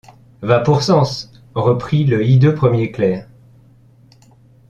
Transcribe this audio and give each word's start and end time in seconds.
Va 0.41 0.59
pour 0.61 0.81
Sens! 0.81 1.31
reprit 1.53 2.05
le 2.05 2.25
hideux 2.25 2.55
premier 2.55 2.91
clerc. 2.91 3.27